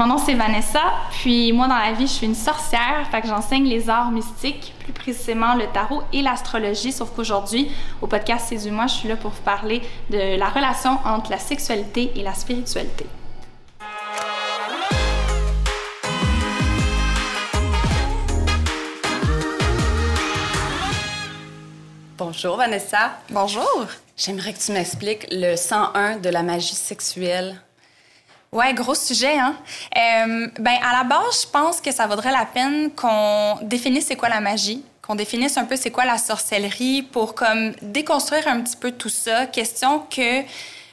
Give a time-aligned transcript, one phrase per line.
[0.00, 3.28] Mon nom c'est Vanessa, puis moi dans la vie je suis une sorcière, fait que
[3.28, 8.56] j'enseigne les arts mystiques, plus précisément le tarot et l'astrologie, sauf qu'aujourd'hui au podcast C'est
[8.56, 12.22] du moi, je suis là pour vous parler de la relation entre la sexualité et
[12.22, 13.04] la spiritualité.
[22.16, 23.18] Bonjour Vanessa.
[23.28, 23.86] Bonjour.
[24.16, 27.60] J'aimerais que tu m'expliques le 101 de la magie sexuelle.
[28.52, 29.54] Ouais, gros sujet, hein.
[29.96, 34.16] Euh, ben, à la base, je pense que ça vaudrait la peine qu'on définisse c'est
[34.16, 38.60] quoi la magie, qu'on définisse un peu c'est quoi la sorcellerie pour comme déconstruire un
[38.60, 39.46] petit peu tout ça.
[39.46, 40.42] Question que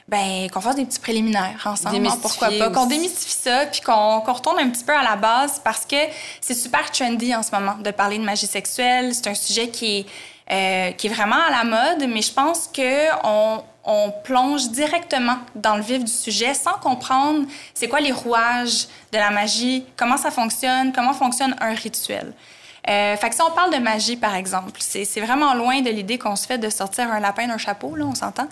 [0.08, 4.20] ben qu'on fasse des petits préliminaires ensemble, hein, pourquoi pas, qu'on démystifie ça, puis qu'on
[4.20, 5.98] retourne un petit peu à la base parce que
[6.40, 9.16] c'est super trendy en ce moment de parler de magie sexuelle.
[9.16, 10.06] C'est un sujet qui est
[10.52, 15.38] euh, qui est vraiment à la mode, mais je pense que on, on plonge directement
[15.56, 20.18] dans le vif du sujet sans comprendre c'est quoi les rouages de la magie, comment
[20.18, 22.34] ça fonctionne, comment fonctionne un rituel.
[22.90, 26.18] Euh, fait que si on parle de magie, par exemple, c'est vraiment loin de l'idée
[26.18, 28.48] qu'on se fait de sortir un lapin d'un chapeau, là, on s'entend.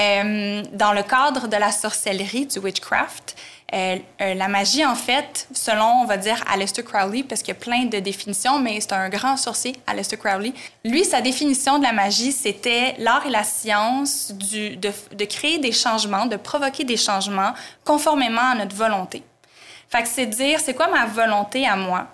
[0.00, 3.36] Euh, dans le cadre de la sorcellerie, du witchcraft,
[3.74, 3.98] euh,
[4.34, 7.84] la magie, en fait, selon, on va dire, Aleister Crowley, parce qu'il y a plein
[7.84, 10.52] de définitions, mais c'est un grand sorcier, Aleister Crowley.
[10.84, 16.26] Lui, sa définition de la magie, c'était l'art et la science de, créer des changements,
[16.26, 19.22] de provoquer des changements conformément à notre volonté.
[19.88, 22.08] Fait que c'est dire, c'est quoi ma volonté à moi?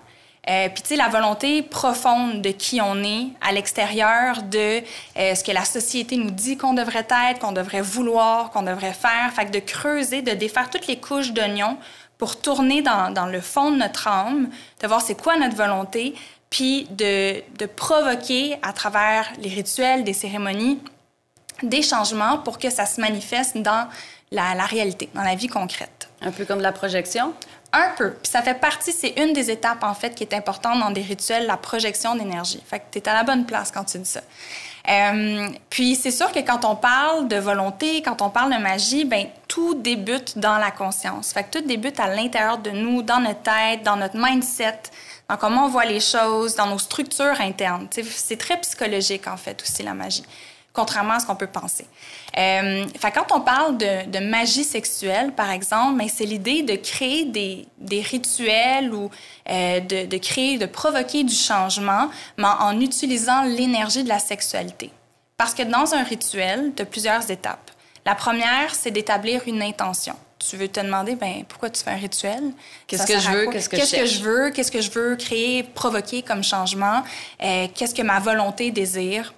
[0.47, 4.81] Euh, puis, tu sais, la volonté profonde de qui on est à l'extérieur de
[5.17, 8.93] euh, ce que la société nous dit qu'on devrait être, qu'on devrait vouloir, qu'on devrait
[8.93, 9.31] faire.
[9.35, 11.77] Fait que de creuser, de défaire toutes les couches d'oignons
[12.17, 14.49] pour tourner dans, le fond de notre âme,
[14.81, 16.15] de voir c'est quoi notre volonté,
[16.49, 20.79] puis de, de provoquer à travers les rituels, des cérémonies,
[21.63, 23.87] des changements pour que ça se manifeste dans
[24.31, 26.09] la, la réalité, dans la vie concrète.
[26.21, 27.33] Un peu comme de la projection?
[27.71, 28.11] Un peu.
[28.11, 31.01] Puis ça fait partie, c'est une des étapes, en fait, qui est importante dans des
[31.01, 32.61] rituels, la projection d'énergie.
[32.65, 34.21] Fait que tu es à la bonne place quand tu dis ça.
[34.89, 39.05] Euh, puis c'est sûr que quand on parle de volonté, quand on parle de magie,
[39.05, 41.31] ben tout débute dans la conscience.
[41.31, 44.79] Fait que tout débute à l'intérieur de nous, dans notre tête, dans notre mindset,
[45.27, 47.87] dans comment on voit les choses, dans nos structures internes.
[47.91, 50.23] C'est très psychologique, en fait, aussi, la magie
[50.73, 51.85] contrairement à ce qu'on peut penser.
[52.37, 57.25] Euh, quand on parle de, de, magie sexuelle, par exemple, ben, c'est l'idée de créer
[57.25, 59.09] des, des rituels ou
[59.49, 64.91] euh, de, de, créer, de provoquer du changement, mais en utilisant l'énergie de la sexualité.
[65.37, 67.71] Parce que dans un rituel, tu as plusieurs étapes.
[68.05, 70.15] La première, c'est d'établir une intention.
[70.37, 72.51] Tu veux te demander, ben pourquoi tu fais un rituel?
[72.87, 73.45] Qu'est-ce que je veux?
[73.51, 74.49] Qu'est-ce que, qu'est-ce que je veux?
[74.51, 77.03] Qu'est-ce que je veux créer, provoquer comme changement?
[77.43, 79.33] Euh, qu'est-ce que ma volonté désire?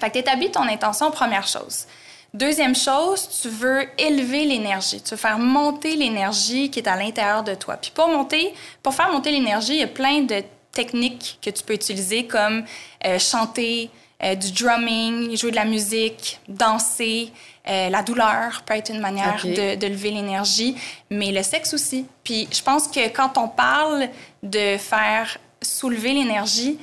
[0.00, 1.86] Fait que tu établis ton intention, première chose.
[2.34, 5.00] Deuxième chose, tu veux élever l'énergie.
[5.00, 7.76] Tu veux faire monter l'énergie qui est à l'intérieur de toi.
[7.76, 10.42] Puis pour monter, pour faire monter l'énergie, il y a plein de
[10.72, 12.64] techniques que tu peux utiliser comme
[13.06, 13.90] euh, chanter,
[14.22, 17.32] euh, du drumming, jouer de la musique, danser.
[17.68, 20.76] Euh, la douleur peut être une manière de, de, lever l'énergie,
[21.10, 22.04] mais le sexe aussi.
[22.24, 24.08] Puis je pense que quand on parle
[24.42, 26.78] de faire soulever l'énergie,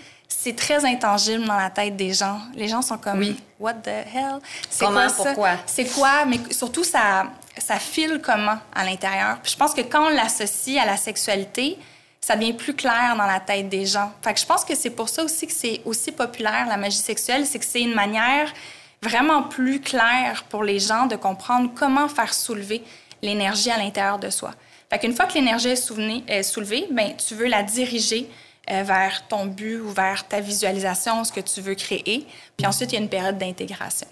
[0.46, 2.40] c'est très intangible dans la tête des gens.
[2.54, 3.36] Les gens sont comme oui.
[3.60, 4.38] What the hell?
[4.70, 5.24] C'est quoi ça?
[5.24, 5.50] Pourquoi?
[5.66, 6.26] C'est quoi?
[6.26, 9.40] Mais surtout, ça, ça file comment à l'intérieur?
[9.42, 11.80] Puis je pense que quand on l'associe à la sexualité,
[12.22, 14.12] ça devient plus clair dans la tête des gens.
[14.22, 16.98] Fait que je pense que c'est pour ça aussi que c'est aussi populaire, la magie
[16.98, 18.54] sexuelle, c'est que c'est une manière
[19.02, 22.84] vraiment plus claire pour les gens de comprendre comment faire soulever
[23.24, 24.52] l'énergie à l'intérieur de soi.
[24.92, 25.92] Fait qu'une fois que l'énergie est,
[26.28, 28.30] est soulevée, ben tu veux la diriger
[28.72, 32.28] euh, vers ton but ou vers ta visualisation, ce que tu veux créer.
[32.58, 34.08] Puis ensuite, il y a une période d'intégration.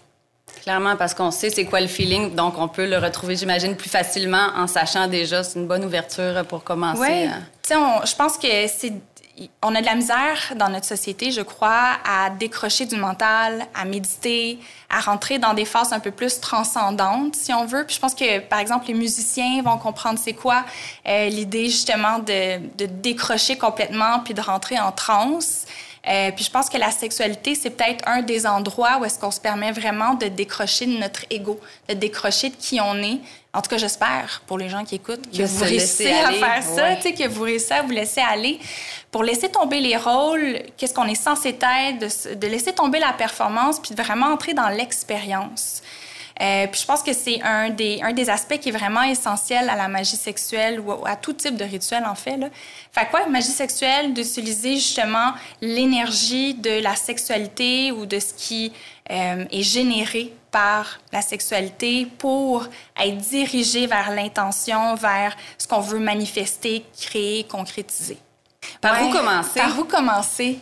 [0.62, 3.90] Clairement, parce qu'on sait c'est quoi le feeling, donc on peut le retrouver, j'imagine, plus
[3.90, 5.44] facilement en sachant déjà.
[5.44, 7.02] C'est une bonne ouverture pour commencer.
[7.02, 7.30] Oui.
[7.64, 8.94] Tu sais, je pense que c'est
[9.62, 13.86] on a de la misère dans notre société, je crois, à décrocher du mental, à
[13.86, 17.84] méditer, à rentrer dans des phases un peu plus transcendantes, si on veut.
[17.86, 20.64] Puis je pense que, par exemple, les musiciens vont comprendre c'est quoi
[21.08, 25.66] euh, l'idée justement de, de, décrocher complètement puis de rentrer en transe.
[26.08, 29.32] Euh, puis je pense que la sexualité, c'est peut-être un des endroits où est-ce qu'on
[29.32, 33.20] se permet vraiment de décrocher de notre ego, de décrocher de qui on est.
[33.56, 36.96] En tout cas, j'espère, pour les gens qui écoutent, que vous réussissez à faire ça,
[36.96, 38.60] que vous réussissez à vous laisser aller.
[39.12, 43.14] Pour laisser tomber les rôles, qu'est-ce qu'on est censé être, de, de, laisser tomber la
[43.14, 45.84] performance, puis de vraiment entrer dans l'expérience.
[46.42, 49.70] Euh, puis je pense que c'est un des, un des aspects qui est vraiment essentiel
[49.70, 52.38] à la magie sexuelle ou à, tout type de rituel, en fait.
[52.38, 52.48] Là.
[52.92, 58.74] Fait quoi, magie sexuelle, d'utiliser justement l'énergie de la sexualité ou de ce qui
[59.12, 62.68] euh, est généré par la sexualité pour
[63.00, 68.18] être dirigé vers l'intention, vers ce qu'on veut manifester, créer, concrétiser.
[68.80, 69.60] Par où commencer?
[69.60, 70.60] Par où commencer?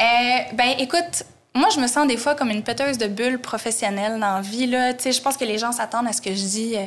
[0.00, 1.24] Euh, ben, écoute,
[1.54, 4.66] moi, je me sens des fois comme une péteuse de bulles professionnelle dans la vie.
[4.66, 4.92] Là.
[4.92, 6.86] Je pense que les gens s'attendent à ce que je dis euh,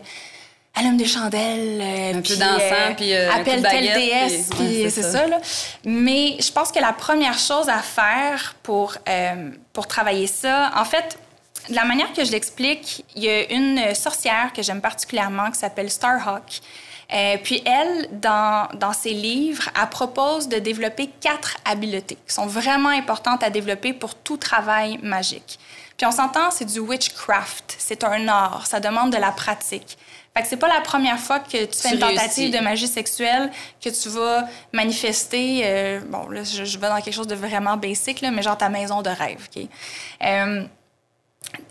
[0.73, 1.81] allume des chandelles.
[1.81, 5.27] Euh, un peu dansant, puis euh, appelle telle déesse, puis c'est ça.
[5.27, 5.37] là.
[5.85, 8.97] Mais je pense que la première chose à faire pour,
[9.71, 11.19] pour travailler ça, en fait,
[11.69, 15.59] de la manière que je l'explique, il y a une sorcière que j'aime particulièrement qui
[15.59, 16.61] s'appelle Starhawk.
[17.13, 22.47] Euh, puis elle, dans, dans ses livres, elle propose de développer quatre habiletés qui sont
[22.47, 25.59] vraiment importantes à développer pour tout travail magique.
[25.97, 29.97] Puis on s'entend, c'est du witchcraft, c'est un art, ça demande de la pratique.
[30.35, 33.49] Fait que c'est pas la première fois que tu fais une tentative de magie sexuelle
[33.81, 35.61] que tu vas manifester.
[35.63, 38.67] Euh, bon, là, je, vais dans quelque chose de vraiment basic, là, mais genre ta
[38.67, 39.47] maison de rêve.
[39.55, 39.63] OK?
[40.23, 40.65] Euh,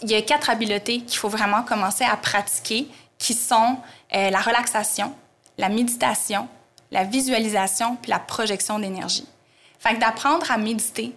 [0.02, 2.88] il y a quatre habiletés qu'il faut vraiment commencer à pratiquer,
[3.18, 3.76] qui sont
[4.10, 5.12] la relaxation,
[5.58, 6.48] la méditation,
[6.90, 9.26] la visualisation puis la projection d'énergie.
[9.78, 11.12] Fait que d'apprendre à méditer,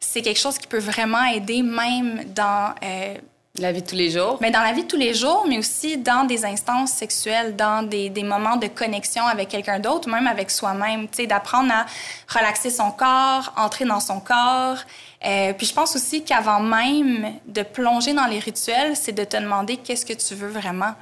[0.00, 3.16] c'est quelque chose qui peut vraiment aider même dans euh,
[3.58, 4.38] la vie de tous les jours.
[4.40, 7.86] Mais dans la vie de tous les jours, mais aussi dans des instances sexuelles, dans
[7.86, 11.08] des, des moments de connexion avec quelqu'un d'autre, même avec soi-même.
[11.08, 11.86] Tu sais, d'apprendre à
[12.28, 14.78] relaxer son corps, entrer dans son corps.
[15.24, 19.36] Euh, puis je pense aussi qu'avant même de plonger dans les rituels, c'est de te
[19.36, 20.94] demander qu'est-ce que tu veux vraiment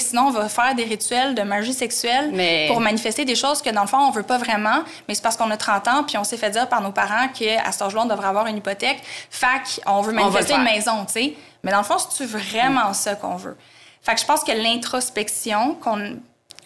[0.00, 2.32] sinon, on va faire des rituels de magie sexuelle
[2.68, 5.36] pour manifester des choses que, dans le fond, on veut pas vraiment, mais c'est parce
[5.36, 8.02] qu'on a 30 ans, puis on s'est fait dire par nos parents qu'à cet âge-là,
[8.02, 9.02] on devrait avoir une hypothèque.
[9.30, 11.34] Fac, on veut manifester une maison, tu sais.
[11.62, 13.56] Mais dans le fond, c'est vraiment ça qu'on veut?
[14.02, 16.16] Fait que je pense que l'introspection qu'on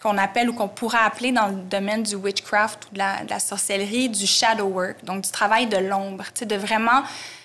[0.01, 3.29] qu'on appelle ou qu'on pourrait appeler dans le domaine du witchcraft ou de la, de
[3.29, 7.03] la sorcellerie, du shadow work, donc du travail de l'ombre, de vraiment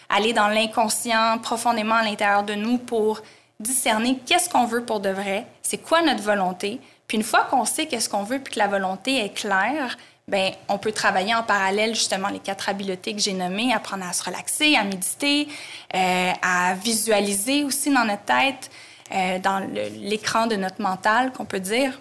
[0.09, 3.21] aller dans l'inconscient profondément à l'intérieur de nous pour
[3.61, 6.81] discerner qu'est-ce qu'on veut pour de vrai, c'est quoi notre volonté.
[7.08, 9.97] Puis une fois qu'on sait qu'est-ce qu'on veut puis que la volonté est claire,
[10.29, 14.12] ben on peut travailler en parallèle justement les quatre habiletés que j'ai nommées, apprendre à
[14.12, 15.47] se relaxer, à méditer,
[15.94, 18.70] euh, à visualiser aussi dans notre tête,
[19.12, 19.61] euh, dans
[20.00, 22.00] l'écran de notre mental qu'on peut dire,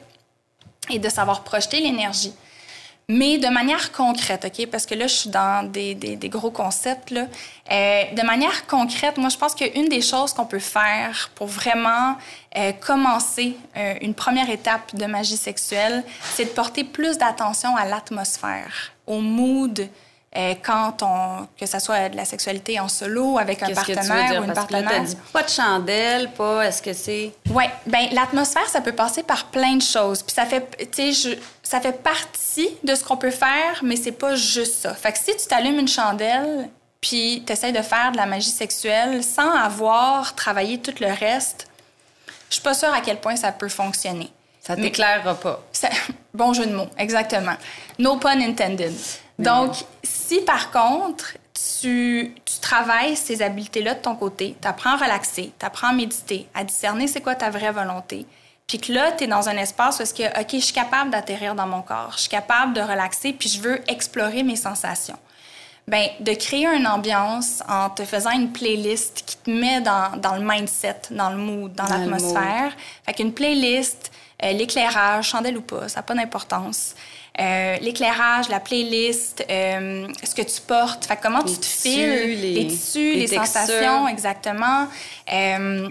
[0.89, 2.33] et de savoir projeter l'énergie.
[3.07, 4.67] Mais de manière concrète, OK?
[4.67, 7.11] Parce que là, je suis dans des, des, des gros concepts.
[7.11, 7.27] Là.
[7.71, 12.17] Euh, de manière concrète, moi, je pense qu'une des choses qu'on peut faire pour vraiment
[12.57, 16.03] euh, commencer euh, une première étape de magie sexuelle,
[16.33, 19.87] c'est de porter plus d'attention à l'atmosphère, au mood,
[20.63, 24.53] quand on, que ce soit de la sexualité en solo avec un partenaire ou une
[24.53, 25.01] partenaire?
[25.03, 26.67] dit pas de chandelle, pas.
[26.67, 27.31] Est-ce que c'est?
[27.49, 30.21] Oui, ben l'atmosphère, ça peut passer par plein de choses.
[30.23, 34.11] Puis ça fait, tu sais, ça fait partie de ce qu'on peut faire, mais c'est
[34.11, 34.93] pas juste ça.
[34.93, 36.69] Fait que si tu t'allumes une chandelle,
[37.01, 41.67] puis tu de faire de la magie sexuelle sans avoir travaillé tout le reste,
[42.49, 44.29] je suis pas sûre à quel point ça peut fonctionner.
[44.59, 45.63] Ça t'éclairera pas.
[46.33, 47.55] Bon jeu de mots, exactement.
[47.99, 48.93] No pun intended.
[49.39, 49.73] Donc,
[50.03, 51.37] si par contre,
[51.81, 55.93] tu, tu travailles ces habiletés-là de ton côté, tu apprends à relaxer, tu apprends à
[55.93, 58.25] méditer, à discerner c'est quoi ta vraie volonté,
[58.67, 61.11] puis que là, tu es dans un espace où est-ce que, OK, je suis capable
[61.11, 65.17] d'atterrir dans mon corps, je suis capable de relaxer, puis je veux explorer mes sensations.
[65.87, 70.33] Bien, de créer une ambiance en te faisant une playlist qui te met dans, dans
[70.35, 72.75] le mindset, dans le mood, dans, l'atmosphère.
[73.05, 74.11] Fait qu'une playlist,
[74.43, 76.95] euh, l'éclairage, chandelle ou pas, ça n'a pas d'importance.
[77.37, 82.67] Euh, l'éclairage, la playlist, euh, ce que tu portes, fait, comment tu te files, les,
[82.67, 84.87] tissus, les, sensations, exactement.
[85.33, 85.89] Euh,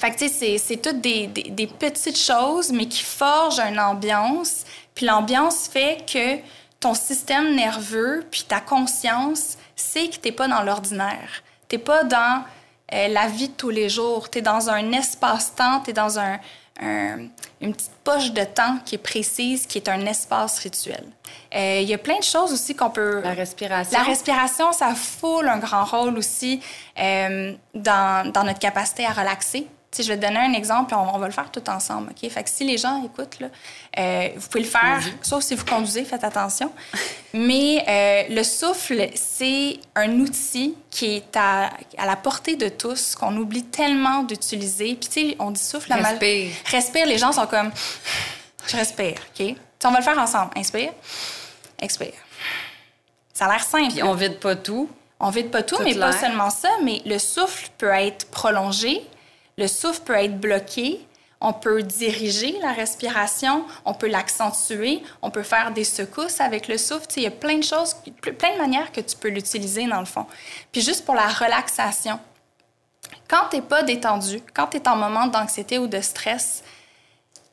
[0.00, 3.78] fait que, tu sais, c'est toutes des, des, des, petites choses, mais qui forgent une
[3.78, 4.64] ambiance.
[4.96, 6.38] Puis l'ambiance fait que
[6.80, 11.44] ton système nerveux, puis ta conscience, sait que tu n'es pas dans l'ordinaire.
[11.68, 12.42] Tu n'es pas dans
[12.90, 14.28] la vie de tous les jours.
[14.28, 16.38] Tu es dans un espace-temps, tu es dans un,
[16.80, 21.04] une petite poche de temps qui est précise, qui est un espace rituel.
[21.54, 23.20] Euh, il y a plein de choses aussi qu'on peut...
[23.22, 23.98] La respiration.
[23.98, 26.60] La respiration, ça foule un grand rôle aussi
[26.98, 29.66] euh, dans, dans, notre capacité à relaxer.
[29.90, 32.10] Si je vais te donner un exemple, on, on, va le faire tout ensemble.
[32.10, 32.30] OK?
[32.30, 33.48] Fait que si les gens écoutent, là,
[33.98, 36.70] euh, vous pouvez le faire, sauf si vous conduisez, faites attention.
[37.32, 43.14] Mais euh, le souffle, c'est un outil qui est à, à la portée de tous,
[43.14, 44.94] qu'on oublie tellement d'utiliser.
[44.94, 46.52] Puis, tu sais, on dit souffle, la Respire.
[46.66, 47.70] Respire, les gens sont comme,
[48.66, 49.56] je respire, OK?
[49.84, 50.50] on va le faire ensemble.
[50.56, 50.92] Inspire,
[51.80, 52.12] expire.
[53.32, 53.92] Ça a l'air simple.
[53.92, 54.90] Puis on vide pas tout.
[55.20, 59.02] On vide pas tout, mais pas seulement ça, mais le souffle peut être prolongé,
[59.58, 61.04] le souffle peut être bloqué.
[61.40, 66.76] On peut diriger la respiration, on peut l'accentuer, on peut faire des secousses avec le
[66.78, 67.06] souffle.
[67.16, 70.06] il y a plein de choses, plein de manières que tu peux l'utiliser dans le
[70.06, 70.26] fond.
[70.72, 72.18] Puis juste pour la relaxation,
[73.28, 76.64] Quand t'es pas détendu, quand tu es en moment d'anxiété ou de stress,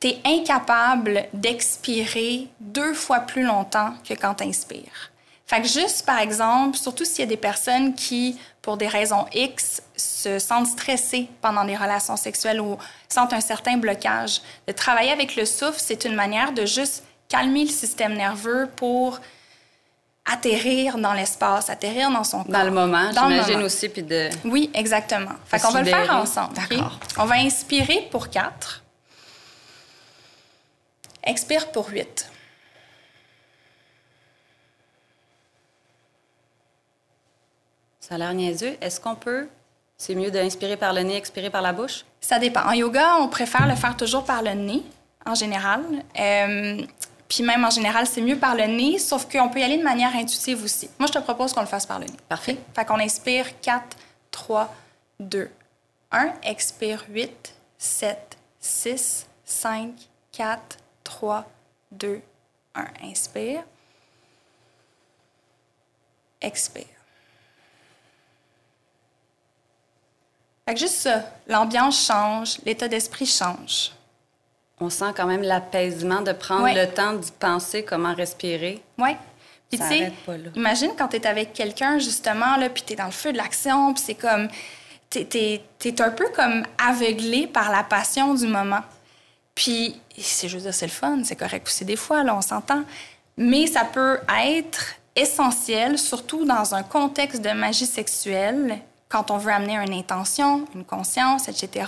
[0.00, 5.12] tu es incapable d'expirer deux fois plus longtemps que quand tu inspires.
[5.46, 9.26] Fait que juste, par exemple, surtout s'il y a des personnes qui, pour des raisons
[9.32, 12.76] X, se sentent stressées pendant des relations sexuelles ou
[13.08, 17.64] sentent un certain blocage, de travailler avec le souffle, c'est une manière de juste calmer
[17.64, 19.20] le système nerveux pour
[20.24, 22.52] atterrir dans l'espace, atterrir dans son corps.
[22.52, 24.28] Dans le moment, j'imagine aussi, puis de...
[24.44, 25.30] Oui, exactement.
[25.44, 26.54] Fait qu'on va le faire ensemble.
[26.54, 26.98] D'accord.
[27.18, 28.82] On va inspirer pour quatre.
[31.22, 32.28] Expire pour huit.
[38.06, 38.76] Ça a l'air niaiseux.
[38.80, 39.48] Est-ce qu'on peut...
[39.98, 42.04] C'est mieux d'inspirer par le nez, expirer par la bouche?
[42.20, 42.60] Ça dépend.
[42.60, 44.84] En yoga, on préfère le faire toujours par le nez,
[45.24, 45.82] en général.
[46.16, 46.86] Euh,
[47.28, 49.82] puis même en général, c'est mieux par le nez, sauf qu'on peut y aller de
[49.82, 50.88] manière intuitive aussi.
[51.00, 52.16] Moi, je te propose qu'on le fasse par le nez.
[52.28, 52.56] Parfait.
[52.76, 53.96] Fait qu'on inspire 4,
[54.30, 54.72] 3,
[55.18, 55.50] 2,
[56.12, 56.32] 1.
[56.44, 59.90] Expire 8, 7, 6, 5,
[60.30, 61.44] 4, 3,
[61.90, 62.20] 2,
[62.76, 62.84] 1.
[63.02, 63.64] Inspire.
[66.40, 66.95] Expire.
[70.68, 73.92] Fait que juste ça, l'ambiance change, l'état d'esprit change.
[74.80, 78.82] On sent quand même l'apaisement de prendre le temps d'y penser comment respirer.
[78.98, 79.10] Oui.
[79.70, 80.12] Puis tu sais,
[80.54, 83.36] imagine quand tu es avec quelqu'un justement là, puis tu es dans le feu de
[83.36, 84.48] l'action, puis c'est comme
[85.08, 88.82] tu es, un peu comme aveuglé par la passion du moment.
[89.54, 92.82] Puis c'est juste c'est le fun, c'est correct aussi des fois là, on s'entend,
[93.36, 99.52] mais ça peut être essentiel surtout dans un contexte de magie sexuelle quand on veut
[99.52, 101.86] amener une intention, une conscience, etc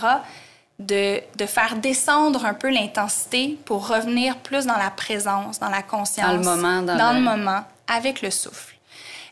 [0.79, 5.83] de, de, faire descendre un peu l'intensité pour revenir plus dans la présence, dans la
[5.83, 6.27] conscience.
[6.27, 6.83] Dans le moment.
[6.83, 7.21] Dans, le...
[7.21, 8.77] moment, avec le souffle.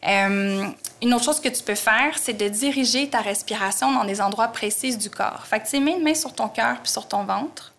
[0.07, 0.67] Euh,
[1.03, 4.49] une autre chose que tu peux faire, c'est de diriger ta respiration dans des endroits
[4.49, 5.45] précis du corps.
[5.47, 7.73] Fait que tu mets une main sur ton cœur puis sur ton ventre.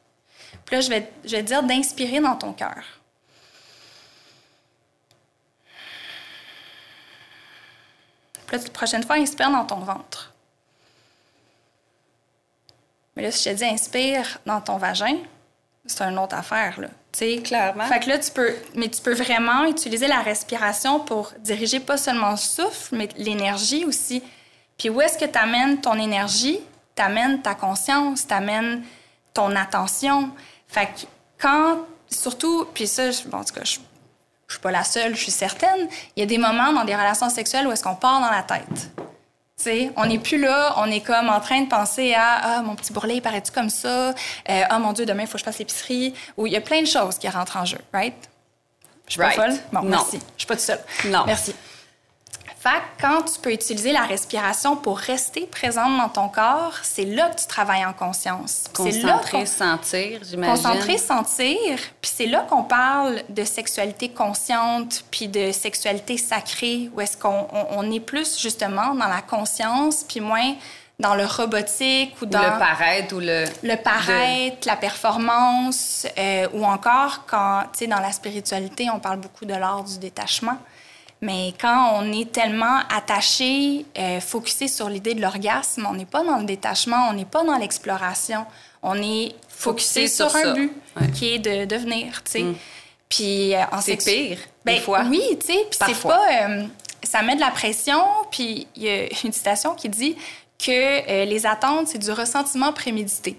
[0.66, 2.84] Puis là, je vais, je vais te dire d'inspirer dans ton cœur.
[8.48, 10.34] Puis là, la prochaine fois, inspire dans ton ventre.
[13.16, 15.18] Mais là, si je te dis inspire dans ton vagin,
[15.86, 16.88] c'est une autre affaire, là.
[17.12, 17.42] sais.
[17.44, 17.86] Clairement.
[17.86, 21.98] Fait que là, tu peux, mais tu peux vraiment utiliser la respiration pour diriger pas
[21.98, 24.22] seulement le souffle, mais l'énergie aussi.
[24.78, 26.60] Puis où est-ce que tu amènes ton énergie?
[26.96, 28.84] Tu amènes ta conscience, tu amènes
[29.34, 30.32] ton attention.
[30.68, 31.08] Fait que
[31.40, 33.80] quand, surtout, puis ça, bon, en tout cas, je,
[34.48, 36.96] je suis pas la seule, je suis certaine, il y a des moments dans des
[36.96, 38.92] relations sexuelles où est-ce qu'on part dans la tête
[39.96, 42.94] on n'est plus là, on est comme en train de penser à ah mon petit
[42.94, 44.10] bourrelet, paraît-tu comme ça?
[44.10, 46.14] Euh, Ah mon Dieu, demain il faut que je fasse l'épicerie.
[46.38, 48.16] Ou il y a plein de choses qui rentrent en jeu, right?
[49.08, 49.56] Je suis pas folle?
[49.72, 49.90] Bon, non.
[49.90, 50.20] merci.
[50.36, 50.82] Je suis pas toute seule.
[51.06, 51.24] Non.
[51.26, 51.56] Merci.
[52.60, 57.30] Fait quand tu peux utiliser la respiration pour rester présente dans ton corps, c'est là
[57.30, 58.64] que tu travailles en conscience.
[58.74, 60.56] Concentrer, sentir, j'imagine.
[60.56, 61.80] Concentrer, sentir.
[62.02, 67.92] Puis c'est là qu'on parle de sexualité consciente, puis de sexualité sacrée, où est-ce qu'on
[67.92, 70.56] est plus justement dans la conscience, puis moins
[71.00, 72.42] dans le robotique ou dans...
[72.42, 73.46] Le paraître ou le...
[73.62, 79.20] Le paraître, la performance, euh, ou encore quand, tu sais, dans la spiritualité, on parle
[79.20, 80.58] beaucoup de l'art du détachement.
[81.22, 86.24] Mais quand on est tellement attaché, euh, focusé sur l'idée de l'orgasme, on n'est pas
[86.24, 88.46] dans le détachement, on n'est pas dans l'exploration.
[88.84, 90.72] On est focusé, sur, un but
[91.16, 92.44] qui est de devenir, tu sais.
[92.44, 92.56] Mm.
[93.10, 95.04] Puis euh, en C'est pire, ben, des fois.
[95.10, 96.48] Oui, tu sais, puis c'est pas...
[96.48, 96.66] Euh,
[97.04, 100.16] ça met de la pression, puis il y a une citation qui dit
[100.60, 103.38] que euh, les attentes, c'est du ressentiment prémédité.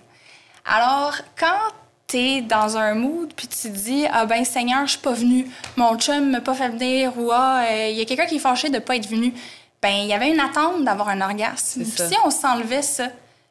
[0.64, 1.72] Alors, quand
[2.08, 5.46] t'es dans un mood, puis tu te dis Ah ben Seigneur, je suis pas venu,
[5.76, 8.40] mon chum m'a pas fait venir, ou Ah, il euh, y a quelqu'un qui est
[8.40, 9.32] fâché de pas être venu.
[9.80, 11.84] Ben, il y avait une attente d'avoir un orgasme.
[11.84, 13.06] Puis si on s'enlevait ça,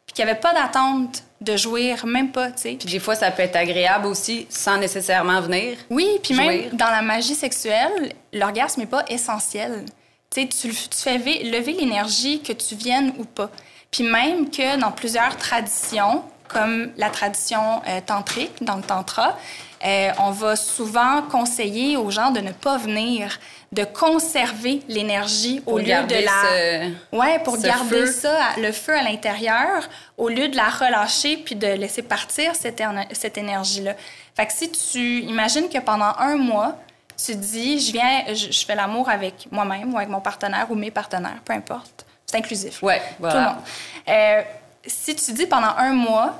[0.06, 2.78] puis qu'il y avait pas d'attente de jouir, même pas, tu sais.
[2.80, 5.78] Puis des fois, ça peut être agréable aussi, sans nécessairement venir.
[5.90, 9.86] Oui, puis même dans la magie sexuelle, l'orgasme n'est pas essentiel.
[10.30, 13.50] Tu sais, tu, tu fais lever l'énergie que tu viennes ou pas.
[13.92, 19.38] Puis même que dans plusieurs traditions, comme la tradition euh, tantrique, dans le tantra,
[19.86, 23.39] euh, on va souvent conseiller aux gens de ne pas venir,
[23.72, 27.18] de conserver l'énergie au lieu de la...
[27.18, 29.88] ouais, pour garder ça, le feu à l'intérieur,
[30.18, 33.94] au lieu de la relâcher puis de laisser partir cette, cette énergie-là.
[34.36, 36.77] Fait que si tu imagines que pendant un mois,
[37.18, 40.92] tu dis, je viens, je, fais l'amour avec moi-même ou avec mon partenaire ou mes
[40.92, 42.06] partenaires, peu importe.
[42.25, 42.84] C'est inclusif.
[42.84, 43.34] Ouais, voilà.
[43.34, 43.63] Tout le monde.
[44.10, 44.42] Euh,
[44.88, 46.36] si tu dis pendant un mois,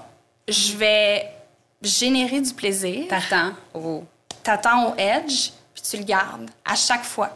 [0.48, 1.30] je vais
[1.82, 3.06] générer du plaisir.
[3.08, 4.04] T'attends au...
[4.44, 7.30] T'attends au edge, puis tu le gardes à chaque fois.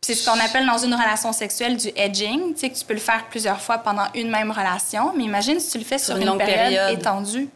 [0.00, 2.94] C'est ce qu'on appelle dans une relation sexuelle du edging, tu sais, que tu peux
[2.94, 5.12] le faire plusieurs fois pendant une même relation.
[5.14, 7.48] Mais imagine si tu le fais sur, une, période, étendue.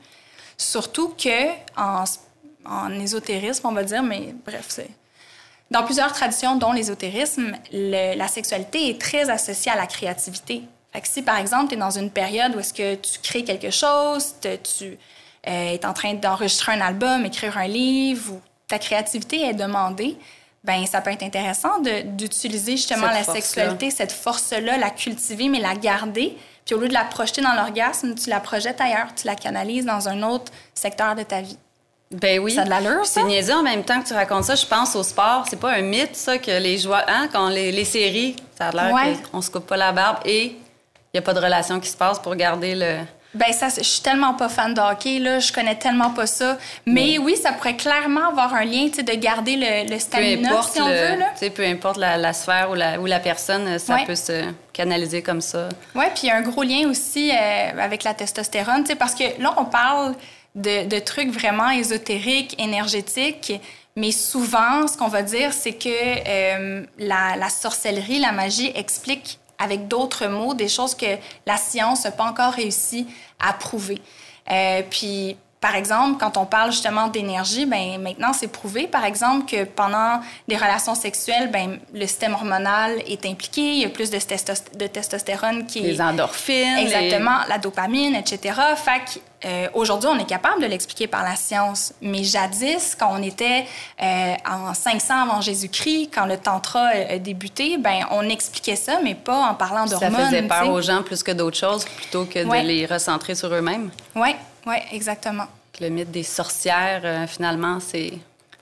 [0.58, 2.04] Surtout que en,
[2.66, 4.90] en ésotérisme, on va dire, mais bref, c'est
[5.70, 10.64] dans plusieurs traditions, dont l'ésotérisme, la sexualité est très associée à la créativité.
[10.92, 13.44] Fait que si, par exemple, tu es dans une période où est-ce que tu crées
[13.44, 14.84] quelque chose, tu
[15.48, 20.16] euh, es en train d'enregistrer un album, écrire un livre, ou ta créativité est demandée,
[20.62, 25.74] ben ça peut être intéressant d'utiliser justement la sexualité, cette force-là, la cultiver, mais la
[25.74, 26.36] garder.
[26.66, 29.86] Puis au lieu de la projeter dans l'orgasme, tu la projettes ailleurs, tu la canalises
[29.86, 31.56] dans un autre secteur de ta vie.
[32.10, 32.52] Ben oui.
[32.52, 33.20] Ça a de l'allure, ça?
[33.20, 34.56] C'est niaiseux en même temps que tu racontes ça.
[34.56, 35.44] Je pense au sport.
[35.48, 37.04] C'est pas un mythe, ça, que les joueurs.
[37.06, 40.56] Hein, quand les, séries, ça a l'air qu'on se coupe pas la barbe et
[41.14, 42.98] n'y a pas de relation qui se passe pour garder le.
[43.32, 45.38] Ben ça, je suis tellement pas fan de hockey, là.
[45.38, 46.58] Je connais tellement pas ça.
[46.84, 49.56] Mais oui, ça pourrait clairement avoir un lien, de garder
[49.88, 51.50] le, stamina, peu importe si on veut, là.
[51.54, 55.68] peu importe la, sphère ou la, ou la personne, ça peut se canaliser comme ça.
[55.94, 58.96] Oui, puis il y a un gros lien aussi euh, avec la testostérone, tu sais,
[58.96, 60.16] parce que là, on parle
[60.54, 63.60] de, trucs vraiment ésotériques, énergétiques.
[63.96, 69.86] Mais souvent, ce qu'on va dire, c'est que euh, la, sorcellerie, la magie explique avec
[69.86, 73.06] d'autres mots des choses que la science n'a pas encore réussi
[73.38, 74.00] à prouver.
[74.50, 79.44] Euh, puis, par exemple, quand on parle justement d'énergie, ben maintenant c'est prouvé, par exemple,
[79.44, 84.08] que pendant des relations sexuelles, ben le système hormonal est impliqué, il y a plus
[84.08, 84.18] de,
[84.78, 88.58] de testostérone qui les endorphines, exactement, la dopamine, etc.
[88.76, 93.22] Fait euh, aujourd'hui, on est capable de l'expliquer par la science, mais jadis, quand on
[93.22, 93.66] était
[94.02, 99.14] euh, en 500 avant Jésus-Christ, quand le tantra a débuté, ben on expliquait ça, mais
[99.14, 100.14] pas en parlant d'hormones.
[100.14, 103.52] Ça faisait peur aux gens plus que d'autres choses, plutôt que de les recentrer sur
[103.54, 103.90] eux-mêmes?
[104.14, 104.34] Oui,
[104.66, 105.46] oui, exactement.
[105.80, 108.12] Le mythe des sorcières, euh, finalement, c'est...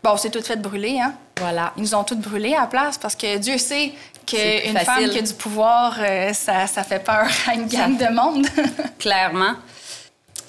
[0.03, 1.15] Bon, c'est tout fait brûler, hein?
[1.39, 1.73] Voilà.
[1.77, 3.93] Ils nous ont toutes brûlées à la place parce que Dieu sait
[4.27, 8.15] qu'une femme qui a du pouvoir, euh, ça, ça, fait peur à une gang de
[8.15, 8.47] monde.
[8.99, 9.55] Clairement.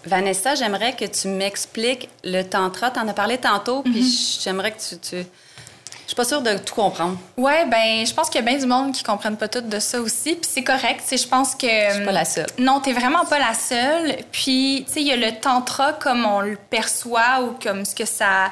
[0.06, 2.91] Vanessa, j'aimerais que tu m'expliques le tantra.
[2.91, 4.44] Tu en as parlé tantôt, puis mm-hmm.
[4.44, 5.25] j'aimerais que tu,
[6.10, 7.17] suis pas sûre de tout comprendre.
[7.38, 9.80] Oui, ben je pense qu'il y a bien du monde qui comprennent pas tout de
[9.80, 11.04] ça aussi, puis c'est correct.
[11.10, 11.67] Je pense que.
[11.67, 12.48] Je suis pas la seule.
[12.58, 14.17] Non, t'es vraiment pas la seule.
[14.32, 17.95] Puis, tu sais, il y a le tantra comme on le perçoit ou comme ce
[17.95, 18.52] que ça.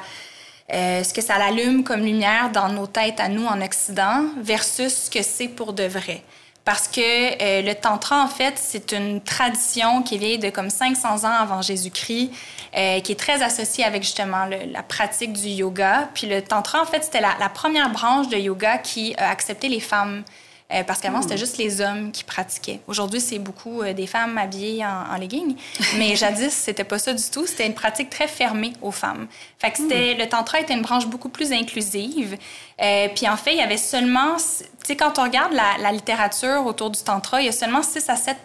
[0.72, 5.04] Euh, ce que ça l'allume comme lumière dans nos têtes à nous en Occident versus
[5.04, 6.22] ce que c'est pour de vrai
[6.68, 11.24] parce que euh, le tantra, en fait, c'est une tradition qui vient de comme 500
[11.24, 12.30] ans avant Jésus-Christ,
[12.76, 16.10] euh, qui est très associée avec justement la pratique du yoga.
[16.12, 19.70] Puis le tantra, en fait, c'était la, la, première branche de yoga qui a accepté
[19.70, 20.24] les femmes
[20.70, 21.38] euh, parce qu'avant, c'était hmm.
[21.38, 22.80] juste les hommes qui pratiquaient.
[22.86, 25.56] Aujourd'hui, c'est beaucoup euh, des femmes habillées en, en leggings.
[25.96, 27.46] Mais jadis, c'était pas ça du tout.
[27.46, 29.28] C'était une pratique très fermée aux femmes.
[29.58, 30.18] Fait que c'était, hmm.
[30.18, 32.36] le tantra était une branche beaucoup plus inclusive.
[32.82, 34.36] Euh, puis en fait, il y avait seulement...
[34.36, 37.82] Tu sais, quand on regarde la, la, littérature autour du tantra, il y a seulement
[37.82, 38.36] 6 à 7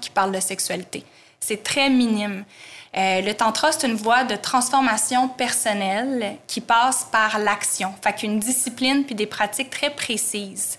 [0.00, 1.04] qui parlent de sexualité.
[1.40, 2.44] C'est très minime.
[2.96, 7.94] Euh, le tantra, c'est une voie de transformation personnelle qui passe par l'action.
[8.02, 10.76] Fait qu'une discipline puis des pratiques très précises.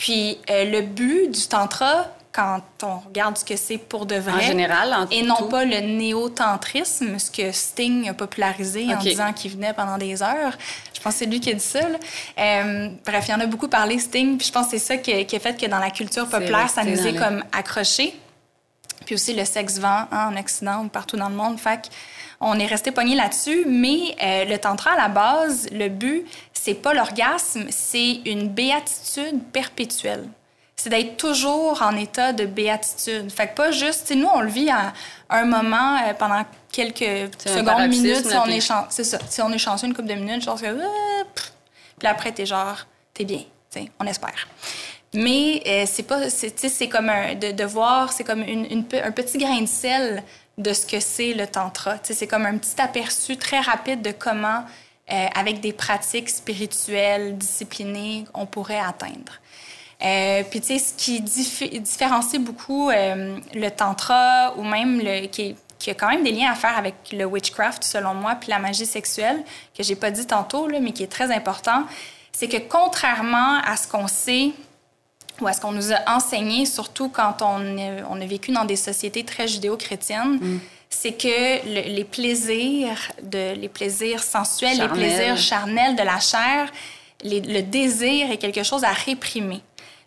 [0.00, 4.32] Puis euh, le but du tantra, quand on regarde ce que c'est pour de vrai,
[4.32, 9.50] en général, et non pas le néo-tantrisme, ce que Sting a popularisé en disant qu'il
[9.50, 10.56] venait pendant des heures.
[10.94, 11.80] Je pense que c'est lui qui a dit ça.
[11.80, 14.96] Euh, bref, il y en a beaucoup parlé, Sting, puis je pense que c'est ça
[14.96, 18.18] qui a, fait que dans la culture populaire, ça nous est comme accroché.
[19.04, 21.60] Puis aussi le sexe vent hein, en Occident ou partout dans le monde.
[21.60, 21.90] Fait
[22.42, 26.24] on est resté pogné là-dessus, mais euh, le tantra, à la base, le but,
[26.62, 30.28] c'est pas l'orgasme, c'est une béatitude perpétuelle.
[30.76, 33.30] C'est d'être toujours en état de béatitude.
[33.32, 34.92] Fait que pas juste, nous, on le vit à
[35.30, 39.18] un moment euh, pendant quelques secondes, minutes, si on, est c'est ça.
[39.30, 40.84] Si on est chanceux une couple de minutes, genre, que, euh,
[41.98, 43.44] puis après, t'es genre, t'es bien,
[43.98, 44.46] on espère.
[45.14, 49.12] Mais euh, c'est pas, c'est comme un, de, de voir, c'est comme une, une, un
[49.12, 50.22] petit grain de sel
[50.58, 51.96] de ce que c'est le tantra.
[52.02, 54.64] C'est comme un petit aperçu très rapide de comment,
[55.12, 59.40] euh, avec des pratiques spirituelles, disciplinées, on pourrait atteindre.
[60.04, 65.56] Euh, puis, tu sais, ce qui différencie beaucoup euh, le tantra ou même le, qui,
[65.88, 68.86] a quand même des liens à faire avec le witchcraft, selon moi, puis la magie
[68.86, 69.42] sexuelle,
[69.76, 71.84] que j'ai pas dit tantôt, là, mais qui est très important,
[72.30, 74.52] c'est que contrairement à ce qu'on sait
[75.40, 77.76] ou à ce qu'on nous a enseigné, surtout quand on,
[78.08, 80.60] on a vécu dans des sociétés très judéo-chrétiennes, mm.
[80.90, 86.70] C'est que les plaisirs, de, les plaisirs sensuels, les plaisirs charnels de la chair,
[87.24, 89.62] le désir est quelque chose à réprimer.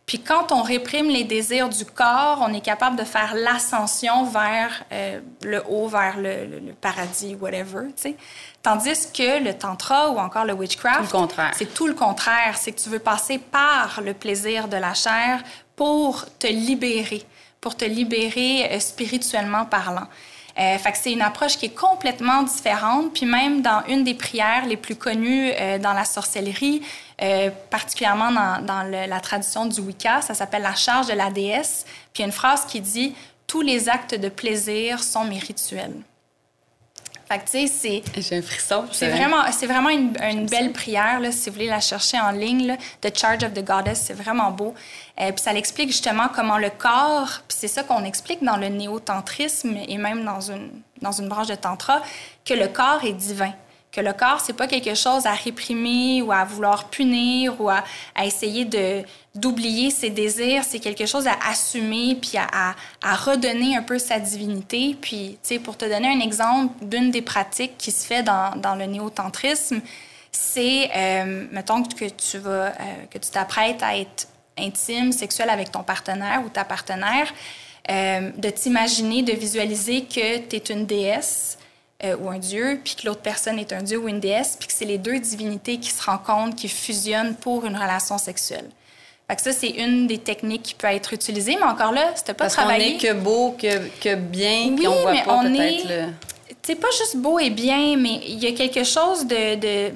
[0.05, 4.83] Puis quand on réprime les désirs du corps, on est capable de faire l'ascension vers
[4.91, 8.15] euh, le haut, vers le, paradis, whatever, tu sais.
[8.61, 11.15] Tandis que le tantra ou encore le witchcraft,
[11.53, 12.57] c'est tout le contraire.
[12.57, 15.41] C'est que tu veux passer par le plaisir de la chair
[15.75, 17.23] pour te libérer,
[17.61, 20.07] pour te libérer euh, spirituellement parlant.
[20.59, 23.13] Euh, fait que c'est une approche qui est complètement différente.
[23.13, 26.83] Puis même dans une des prières les plus connues euh, dans la sorcellerie,
[27.21, 31.31] euh, particulièrement dans, dans le, la tradition du Wicca, ça s'appelle la charge de la
[31.31, 31.85] déesse.
[32.13, 33.15] Puis il y a une phrase qui dit
[33.47, 35.95] Tous les actes de plaisir sont mes rituels.
[37.29, 38.21] Fait que, tu sais, c'est.
[38.21, 38.85] J'ai un frisson.
[38.91, 42.31] C'est vraiment, c'est vraiment une, une belle prière, là, si vous voulez la chercher en
[42.31, 42.67] ligne.
[42.67, 42.77] Là.
[43.01, 44.73] The Charge of the Goddess, c'est vraiment beau.
[45.19, 48.67] Euh, puis ça l'explique justement comment le corps, puis c'est ça qu'on explique dans le
[48.67, 50.69] néo-tantrisme et même dans une,
[51.01, 52.01] dans une branche de tantra,
[52.45, 53.53] que le corps est divin
[53.93, 57.83] que le corps, c'est pas quelque chose à réprimer ou à vouloir punir ou à,
[58.23, 59.03] essayer de
[59.35, 64.19] d'oublier ses désirs, c'est quelque chose à assumer puis à, à, redonner un peu sa
[64.19, 64.95] divinité.
[65.01, 68.55] Puis, tu sais, pour te donner un exemple d'une des pratiques qui se fait dans,
[68.57, 69.81] dans le néo-tantrisme,
[70.31, 72.71] c'est, euh, mettons que tu vas, euh,
[73.09, 74.27] que tu t'apprêtes à être
[74.57, 77.33] intime, sexuel avec ton partenaire ou ta partenaire,
[77.89, 81.57] euh, de t'imaginer, de visualiser que tu es une déesse
[82.03, 84.67] euh, ou un dieu, puis que l'autre personne est un dieu ou une déesse, puis
[84.67, 88.69] que c'est les deux divinités qui se rencontrent, qui fusionnent pour une relation sexuelle.
[89.29, 92.33] Fait que ça, c'est une des techniques qui peut être utilisée, mais encore là, c'était
[92.33, 92.91] pas Parce travaillé.
[92.93, 95.43] Parce qu'on est que beau, que, que bien, oui, puis on voit mais pas on
[95.43, 96.05] peut-être est...
[96.07, 96.13] le...
[96.61, 99.93] C'est pas juste beau et bien, mais il y a quelque chose de, de,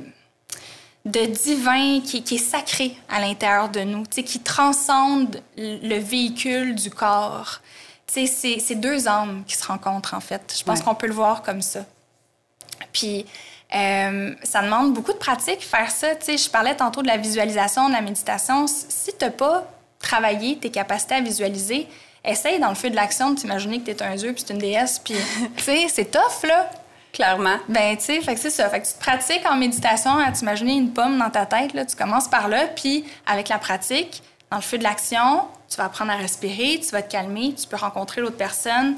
[1.05, 6.89] de divin qui, qui, est sacré à l'intérieur de nous, qui transcende le véhicule du
[6.89, 7.61] corps.
[8.05, 10.55] C'est deux âmes qui se rencontrent, en fait.
[10.57, 10.85] Je pense Ouais.
[10.85, 11.81] qu'on peut le voir comme ça.
[12.97, 13.25] Puis,
[13.75, 16.15] euh, ça demande beaucoup de pratique, faire ça.
[16.15, 18.65] Tu sais, je parlais tantôt de la visualisation, de la méditation.
[18.65, 21.87] Si tu n'as pas travaillé tes capacités à visualiser,
[22.25, 24.53] essaye dans le feu de l'action de t'imaginer que tu es un dieu puis c'est
[24.53, 24.99] une déesse.
[24.99, 25.13] Puis,
[25.57, 26.69] tu sais, c'est tough, là.
[27.13, 27.57] Clairement.
[27.69, 28.67] Ben, tu sais, fait que c'est ça.
[28.69, 31.73] Fait que tu te pratiques en méditation à t'imaginer une pomme dans ta tête.
[31.73, 31.85] Là.
[31.85, 35.85] Tu commences par là, puis avec la pratique, dans le feu de l'action, tu vas
[35.85, 38.95] apprendre à respirer, tu vas te calmer, tu peux rencontrer l'autre personne,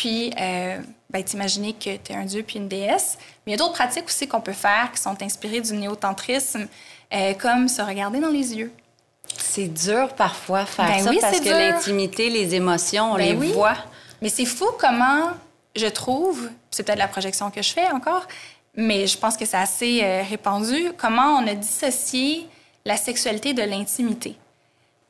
[0.00, 0.78] puis euh,
[1.10, 3.18] ben, t'imaginer que tu es un dieu puis une déesse.
[3.44, 6.68] Mais il y a d'autres pratiques aussi qu'on peut faire qui sont inspirées du néo-tantrisme,
[7.12, 8.72] euh, comme se regarder dans les yeux.
[9.36, 13.36] C'est dur parfois faire Ben ça oui, parce que l'intimité, les émotions, on Ben les
[13.36, 13.52] oui.
[13.52, 13.76] voit.
[14.22, 15.32] Mais c'est fou comment,
[15.76, 18.26] je trouve, c'est peut-être la projection que je fais encore,
[18.74, 22.48] mais je pense que c'est assez euh, répandu, comment on a dissocié
[22.86, 24.34] la sexualité de l'intimité.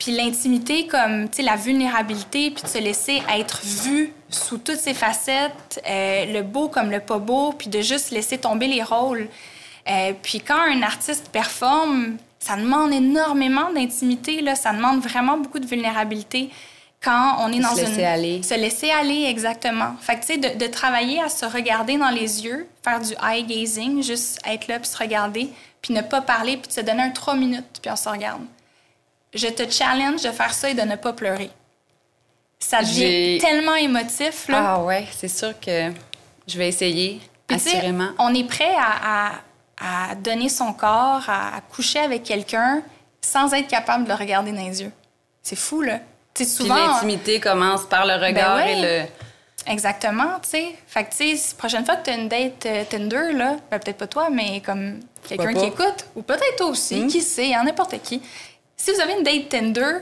[0.01, 4.79] Puis l'intimité comme, tu sais, la vulnérabilité, puis de se laisser être vu sous toutes
[4.79, 8.81] ses facettes, euh, le beau comme le pas beau, puis de juste laisser tomber les
[8.81, 9.27] rôles.
[9.87, 15.59] Euh, puis quand un artiste performe, ça demande énormément d'intimité, là, ça demande vraiment beaucoup
[15.59, 16.49] de vulnérabilité
[17.03, 18.05] quand on est Se dans laisser une...
[18.05, 18.41] aller.
[18.41, 19.93] Se laisser aller, exactement.
[20.01, 23.13] Fait que, tu sais, de, de travailler à se regarder dans les yeux, faire du
[23.23, 26.81] eye gazing, juste être là, puis se regarder, puis ne pas parler, puis de se
[26.81, 28.41] donner un trois minutes, puis on se regarde.
[29.33, 31.49] Je te challenge de faire ça et de ne pas pleurer.
[32.59, 34.63] Ça devient tellement émotif, là.
[34.75, 35.91] Ah ouais, c'est sûr que
[36.47, 38.09] je vais essayer, Puis, assurément.
[38.19, 42.83] On est prêt à, à- à donner son corps, à, à coucher avec quelqu'un
[43.21, 44.91] sans être capable de le regarder dans les yeux.
[45.41, 45.99] C'est fou, là.
[46.35, 46.75] Tu sais, Puis souvent...
[46.75, 48.77] l'intimité commence par le regard Ben ouais.
[48.77, 49.07] et le...
[49.71, 50.75] Exactement, tu sais.
[50.87, 53.79] Fait que, tu sais, prochaine fois que tu as une date euh, Tinder, là, ben,
[53.79, 57.07] peut-être pas toi, mais comme quelqu'un qui écoute, ou peut-être toi aussi, Mm.
[57.07, 58.21] qui sait, hein, n'importe qui.
[58.83, 59.99] Si vous avez une date Tinder,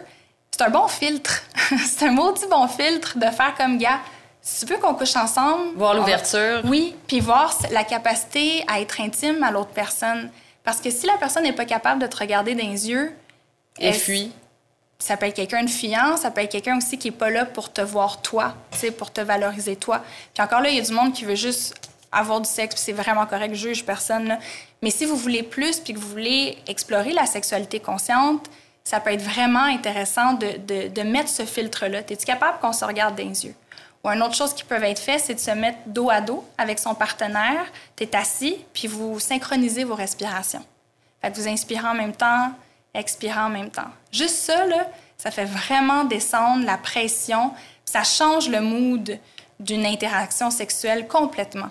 [0.51, 1.43] c'est un bon filtre.
[1.85, 3.99] c'est un maudit bon filtre de faire comme, gars,
[4.41, 5.75] si tu veux qu'on couche ensemble...
[5.75, 6.61] Voir va- l'ouverture.
[6.63, 10.31] Oui, puis voir la capacité à être intime à l'autre personne.
[10.63, 13.13] Parce que si la personne n'est pas capable de te regarder dans les yeux...
[13.79, 14.31] Et elle- fuit.
[14.97, 17.43] ça peut être quelqu'un de fiant, ça peut être quelqu'un aussi qui est pas là
[17.43, 18.55] pour te voir toi,
[18.97, 20.01] pour te valoriser toi.
[20.33, 21.75] Puis encore là, il y a du monde qui veut juste
[22.13, 24.29] avoir du sexe, c'est vraiment correct, je juge personne.
[24.29, 24.39] là.
[24.81, 28.49] Mais si vous voulez plus, puis que vous voulez explorer la sexualité consciente,
[28.83, 31.99] ça peut être vraiment intéressant de, de, de mettre ce filtre-là.
[31.99, 33.55] Es-tu capable qu'on se regarde dans les yeux?
[34.03, 36.43] Ou une autre chose qui peut être faite, c'est de se mettre dos à dos
[36.57, 37.65] avec son partenaire.
[37.97, 40.63] Tu es assis, puis vous synchronisez vos respirations.
[41.21, 42.51] Fait que vous inspirez en même temps,
[42.93, 43.89] expirez en même temps.
[44.11, 44.87] Juste ça, là,
[45.17, 47.51] ça fait vraiment descendre la pression,
[47.83, 49.19] ça change le mood
[49.59, 51.69] d'une interaction sexuelle complètement.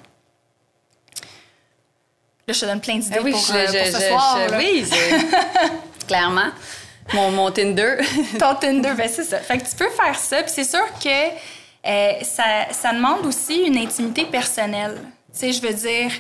[2.47, 4.09] Là, je te donne plein d'idées Ah oui, pour, je- euh, je- pour ce je-
[4.09, 4.39] soir.
[4.47, 4.59] je- là.
[4.59, 4.85] oui,
[6.07, 6.49] clairement.
[7.15, 7.97] Mon, mon Tinder.
[8.39, 9.39] Ton Tinder, ben c'est ça.
[9.39, 11.09] Fait que tu peux faire ça, puis c'est sûr que
[11.87, 14.99] euh, ça, ça demande aussi une intimité personnelle.
[15.33, 16.11] Tu sais, je veux dire,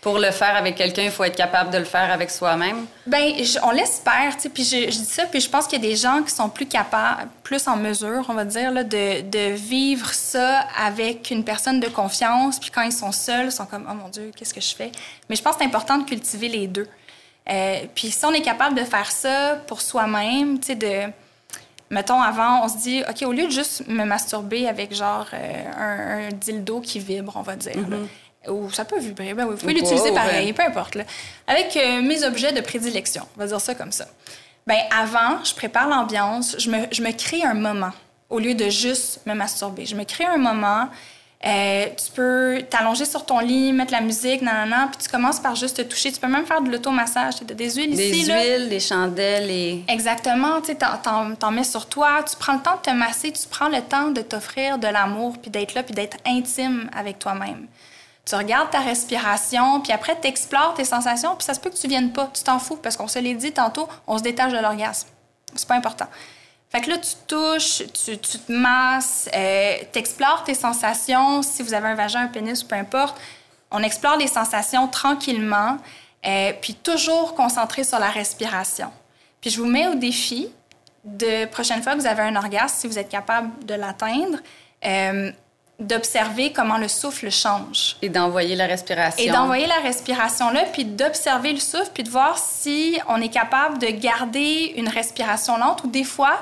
[0.00, 2.86] Pour le faire avec quelqu'un, il faut être capable de le faire avec soi-même.
[3.06, 4.48] Ben, on l'espère, tu sais.
[4.48, 6.48] Puis je, je, dis ça, puis je pense qu'il y a des gens qui sont
[6.48, 11.44] plus capables, plus en mesure, on va dire, là, de, de, vivre ça avec une
[11.44, 12.58] personne de confiance.
[12.58, 14.90] Puis quand ils sont seuls, ils sont comme, oh mon Dieu, qu'est-ce que je fais?
[15.28, 16.88] Mais je pense que c'est important de cultiver les deux.
[17.48, 21.12] Euh, puis si on est capable de faire ça pour soi-même, tu sais, de
[21.90, 26.28] mettons, avant, on se dit, OK, au lieu de juste me masturber avec genre euh,
[26.28, 28.50] un, dildo qui vibre, on va dire, mm-hmm.
[28.50, 31.04] ou ça peut vibrer, ben oui, vous pouvez l'utiliser pareil, peu importe, là,
[31.46, 34.06] avec euh, mes objets de prédilection, on va dire ça comme ça.
[34.66, 37.92] Ben avant, je prépare l'ambiance, je me, je me crée un moment
[38.28, 39.84] au lieu de juste me masturber.
[39.84, 40.88] Je me crée un moment
[41.46, 45.54] euh, tu peux t'allonger sur ton lit, mettre la musique, nanana, puis tu commences par
[45.54, 46.12] juste te toucher.
[46.12, 47.36] Tu peux même faire de l'automassage.
[47.36, 48.26] Tu as des huiles des ici.
[48.26, 49.50] Des huiles, des chandelles.
[49.50, 49.82] Et...
[49.88, 50.60] Exactement.
[50.60, 52.22] Tu t'en mets sur toi.
[52.28, 53.32] Tu prends le temps de te masser.
[53.32, 57.18] Tu prends le temps de t'offrir de l'amour, puis d'être là, puis d'être intime avec
[57.18, 57.66] toi-même.
[58.26, 61.76] Tu regardes ta respiration, puis après, tu explores tes sensations, puis ça se peut que
[61.76, 62.30] tu viennes pas.
[62.34, 65.08] Tu t'en fous, parce qu'on se l'est dit tantôt, on se détache de l'orgasme.
[65.54, 66.06] C'est pas important.
[66.70, 71.42] Fait que là, tu touches, tu, te masses, euh, tu explores tes sensations.
[71.42, 73.20] Si vous avez un vagin, un pénis, peu importe,
[73.72, 75.78] on explore les sensations tranquillement,
[76.24, 78.92] euh, puis toujours concentré sur la respiration.
[79.40, 80.48] Puis je vous mets au défi
[81.04, 84.38] de prochaine fois que vous avez un orgasme, si vous êtes capable de l'atteindre,
[84.84, 85.32] euh,
[85.80, 87.96] d'observer comment le souffle change.
[88.02, 89.24] Et d'envoyer la respiration.
[89.24, 93.30] Et d'envoyer la respiration là, puis d'observer le souffle, puis de voir si on est
[93.30, 96.38] capable de garder une respiration lente ou des fois,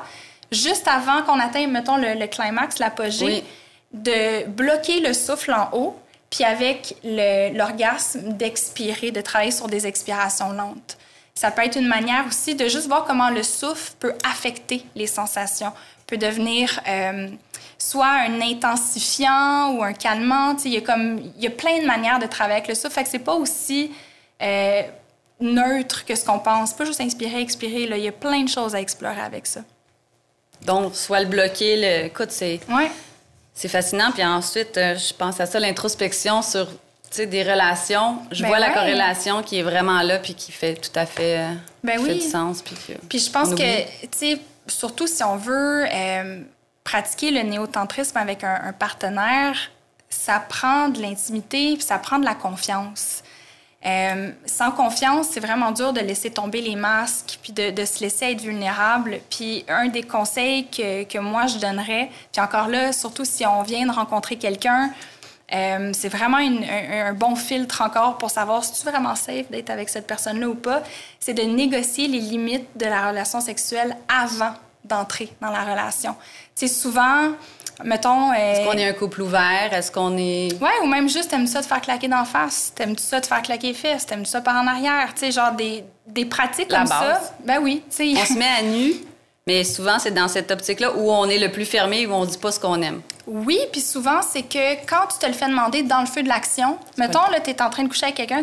[0.50, 3.44] juste avant qu'on atteigne, mettons, le, climax, l'apogée,
[3.92, 5.96] de bloquer le souffle en haut,
[6.30, 10.98] puis avec l'orgasme d'expirer, de travailler sur des expirations lentes.
[11.34, 15.06] Ça peut être une manière aussi de juste voir comment le souffle peut affecter les
[15.06, 15.72] sensations,
[16.08, 17.28] peut devenir euh,
[17.78, 20.56] soit un intensifiant ou un calmant.
[20.64, 22.94] Il y, a comme, il y a plein de manières de travailler avec le souffle.
[22.94, 23.92] Fait que c'est pas aussi
[24.42, 24.82] euh,
[25.38, 26.72] neutre que ce qu'on pense.
[26.72, 27.86] Pas juste inspirer, expirer.
[27.86, 27.98] Là.
[27.98, 29.60] Il y a plein de choses à explorer avec ça.
[30.64, 32.06] Donc, soit le bloquer, le...
[32.06, 32.58] écoute, c'est...
[33.54, 34.12] C'est fascinant.
[34.12, 36.68] Puis ensuite, euh, je pense à ça, l'introspection sur
[37.16, 38.18] des relations.
[38.30, 41.40] Je ben vois la corrélation qui est vraiment là puis qui fait tout à fait,
[41.82, 42.62] ben fait du sens.
[42.62, 42.76] Puis,
[43.08, 45.86] puis je pense que, tu sais, surtout si on veut
[46.84, 49.56] pratiquer le néotantrisme avec un, partenaire,
[50.08, 53.22] ça prend de l'intimité, ça prend de la confiance.
[53.86, 58.32] Euh, sans confiance, c'est vraiment dur de laisser tomber les masques, puis de, se laisser
[58.32, 59.20] être vulnérable.
[59.30, 63.62] Puis un des conseils que, que, moi je donnerais, puis encore là, surtout si on
[63.62, 64.90] vient de rencontrer quelqu'un,
[65.54, 69.50] euh, c'est vraiment un, un, bon filtre encore pour savoir si tu es vraiment safe
[69.50, 70.82] d'être avec cette personne-là ou pas.
[71.20, 74.52] C'est de négocier les limites de la relation sexuelle avant
[74.84, 76.14] d'entrer dans la relation.
[76.54, 77.32] C'est souvent,
[77.84, 78.30] mettons...
[78.32, 79.72] Euh, Est-ce qu'on est un couple ouvert?
[79.72, 80.52] Est-ce qu'on est...
[80.60, 82.72] Ouais, ou même juste, t'aimes ça te faire claquer d'en face?
[82.74, 84.06] T'aimes-tu ça te faire claquer les fesses?
[84.06, 85.12] T'aimes-tu ça par en arrière?
[85.14, 87.20] Tu sais, genre des, des pratiques comme ça?
[87.44, 88.20] Ben oui, tu sais.
[88.20, 88.92] On se met à nu,
[89.48, 92.36] mais souvent, c'est dans cette optique-là où on est le plus fermé, où on dit
[92.36, 93.00] pas ce qu'on aime.
[93.26, 96.28] Oui, puis souvent, c'est que quand tu te le fais demander dans le feu de
[96.28, 98.42] l'action, mettons, là, tu es en train de coucher avec quelqu'un,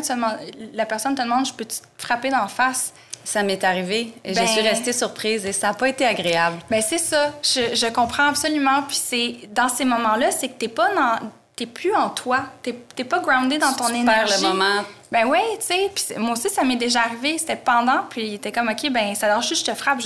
[0.73, 2.91] la personne te demande, je peux te frapper d'en face?
[3.23, 6.57] Ça m'est arrivé et je suis ben, restée surprise et ça n'a pas été agréable.
[6.71, 7.33] Ben c'est ça.
[7.43, 8.81] Je, je, comprends absolument.
[8.87, 12.45] Puis c'est dans ces moments-là, c'est que t'es pas dans, t'es plus en toi.
[12.63, 14.41] T'es, t'es pas groundé dans ton tu énergie.
[14.41, 14.83] Perds le moment.
[15.11, 15.91] Ben oui, tu sais.
[15.93, 17.37] Puis moi aussi, ça m'est déjà arrivé.
[17.37, 18.03] C'était pendant.
[18.09, 20.01] Puis il était comme, ok, ben ça juste, je te frappe.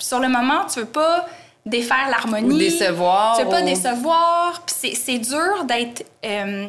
[0.00, 1.26] Puis sur le moment, tu veux pas
[1.66, 2.58] défaire l'harmonie.
[2.58, 3.36] Décevoir.
[3.36, 4.62] Tu veux pas décevoir.
[4.64, 6.68] Puis c'est, dur d'être euh,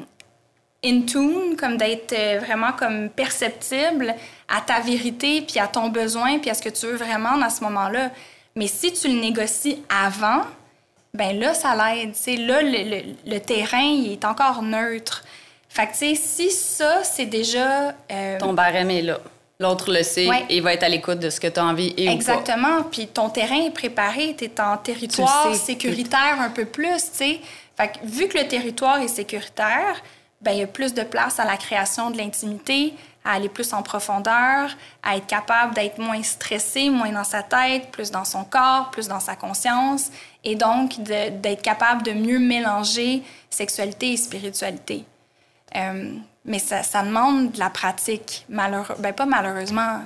[0.83, 4.13] in tune, comme d'être euh, vraiment comme perceptible
[4.49, 7.49] à ta vérité, puis à ton besoin, puis à ce que tu veux vraiment dans
[7.49, 8.11] ce moment-là.
[8.57, 10.41] Mais si tu le négocies avant,
[11.13, 12.13] ben là, ça l'aide.
[12.45, 15.23] Là, le, le, terrain, il est encore neutre.
[15.69, 17.95] Fait que, tu sais, si ça, c'est déjà...
[18.11, 19.19] Euh, ton barème est là.
[19.61, 22.07] L'autre le sait et va être à l'écoute de ce que tu as envie et
[22.07, 22.81] Exactement.
[22.91, 27.39] Puis ton terrain est préparé, tu es en territoire sécuritaire un peu plus, tu sais.
[27.77, 30.01] Fait que, vu que le territoire est sécuritaire,
[30.41, 33.71] ben il y a plus de place à la création de l'intimité, à aller plus
[33.73, 34.71] en profondeur,
[35.03, 39.07] à être capable d'être moins stressé, moins dans sa tête, plus dans son corps, plus
[39.07, 40.09] dans sa conscience,
[40.43, 43.21] et donc d'être capable de mieux mélanger
[43.51, 45.05] sexualité et spiritualité.
[45.75, 50.01] Euh, mais ça, ça, demande de la pratique, malheureux, ben pas malheureusement,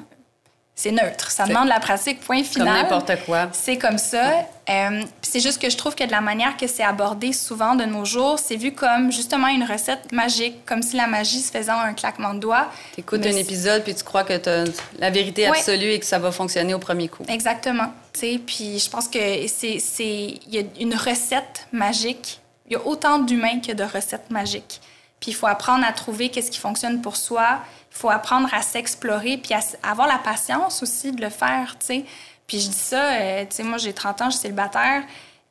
[0.78, 1.32] c'est neutre.
[1.32, 2.68] Ça demande la pratique, point final.
[2.68, 3.48] Comme n'importe quoi.
[3.54, 4.46] C'est comme ça.
[4.70, 7.86] Euh, c'est juste que je trouve que de la manière que c'est abordé souvent de
[7.86, 11.72] nos jours, c'est vu comme justement une recette magique, comme si la magie se faisait
[11.72, 12.68] en un claquement de doigts.
[12.94, 14.66] Tu écoutes un épisode puis tu crois que tu as
[15.00, 17.24] la vérité absolue et que ça va fonctionner au premier coup.
[17.30, 17.94] Exactement.
[18.12, 22.42] Puis je pense que c'est il y a une recette magique.
[22.68, 24.82] Il y a autant d'humains que de recettes magiques.
[25.20, 27.60] Puis il faut apprendre à trouver qu'est-ce qui fonctionne pour soi.
[27.92, 31.86] Il faut apprendre à s'explorer, puis à avoir la patience aussi de le faire, tu
[31.86, 32.06] sais.
[32.48, 35.04] Puis je dis ça, euh, tu sais, moi j'ai 30 ans, je suis célibataire.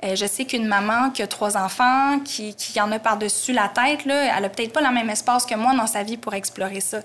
[0.04, 3.68] Euh, je sais qu'une maman qui a trois enfants, qui, qui en a par-dessus la
[3.68, 6.34] tête, là, elle a peut-être pas le même espace que moi dans sa vie pour
[6.34, 6.98] explorer ça.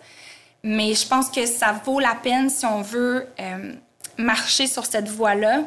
[0.63, 3.73] Mais je pense que ça vaut la peine si on veut euh,
[4.17, 5.61] marcher sur cette voie-là,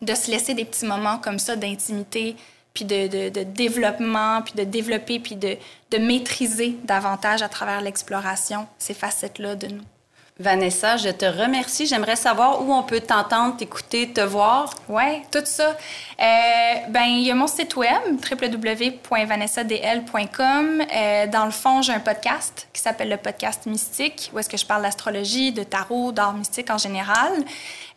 [0.00, 2.36] de se laisser des petits moments comme ça d'intimité,
[2.74, 5.56] puis de, de, développement, puis de développer, puis de,
[5.92, 9.84] de maîtriser davantage à travers l'exploration ces facettes-là de nous.
[10.40, 11.86] Vanessa, je te remercie.
[11.86, 14.74] J'aimerais savoir où on peut t'entendre, t'écouter, te voir.
[14.88, 15.68] Oui, tout ça.
[15.68, 20.82] Euh, ben, il y a mon site web, www.vanessadl.com.
[20.92, 24.56] Euh, dans le fond, j'ai un podcast qui s'appelle le podcast mystique, où est-ce que
[24.56, 27.30] je parle d'astrologie, de tarot, d'art mystique en général.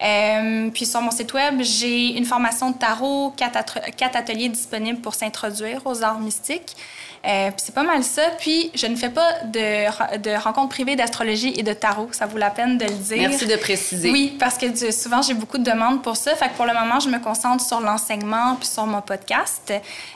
[0.03, 5.01] Euh, puis sur mon site web, j'ai une formation de tarot, quatre, quatre ateliers disponibles
[5.01, 6.75] pour s'introduire aux arts mystiques.
[7.25, 8.23] Euh, c'est pas mal ça.
[8.39, 12.09] Puis je ne fais pas de, de rencontres privées d'astrologie et de tarot.
[12.11, 13.29] Ça vaut la peine de le dire.
[13.29, 14.11] Merci de préciser.
[14.11, 16.35] Oui, parce que souvent j'ai beaucoup de demandes pour ça.
[16.35, 19.73] Fait que pour le moment, je me concentre sur l'enseignement puis sur mon podcast.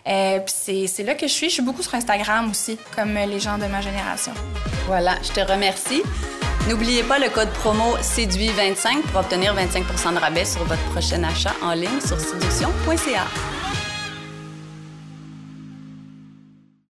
[0.07, 1.49] Euh, puis c'est là que je suis.
[1.49, 4.33] Je suis beaucoup sur Instagram aussi, comme les gens de ma génération.
[4.87, 6.01] Voilà, je te remercie.
[6.69, 11.55] N'oubliez pas le code promo séduit25 pour obtenir 25% de rabais sur votre prochain achat
[11.61, 13.25] en ligne sur séduction.ca.